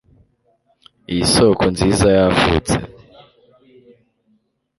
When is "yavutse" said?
2.17-2.75